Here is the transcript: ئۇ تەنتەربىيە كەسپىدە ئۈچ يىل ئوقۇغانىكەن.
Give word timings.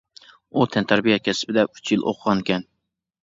ئۇ 0.49 0.63
تەنتەربىيە 0.75 1.17
كەسپىدە 1.27 1.67
ئۈچ 1.67 1.93
يىل 1.95 2.05
ئوقۇغانىكەن. 2.13 2.65